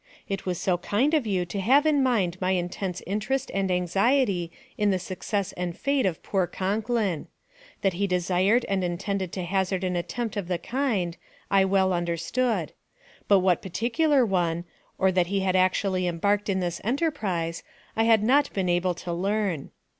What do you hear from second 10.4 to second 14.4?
the kind, I well understood; but what particular